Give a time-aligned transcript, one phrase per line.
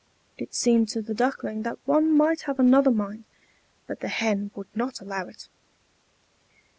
[0.35, 3.23] It seemed to the Duckling that one might have another mind,
[3.85, 5.47] but the Hen would not allow it.